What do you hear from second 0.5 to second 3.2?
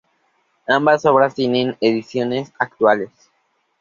Ambas obras tienen ediciones actuales.